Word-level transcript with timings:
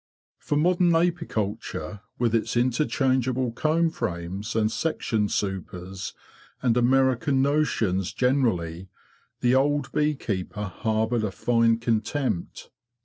For 0.39 0.55
modern 0.55 0.95
apiculture, 0.95 2.01
with 2.17 2.33
its 2.33 2.57
interchangeable 2.57 3.51
comb 3.51 3.91
frames 3.91 4.55
and 4.55 4.71
section 4.71 5.29
supers, 5.29 6.15
and 6.59 6.75
American 6.75 7.43
notions 7.43 8.11
generally, 8.11 8.89
the 9.41 9.53
old 9.53 9.91
bee 9.91 10.15
keeper 10.15 10.63
harboured 10.63 11.23
a 11.23 11.29
fine 11.29 11.77
contempt. 11.77 12.71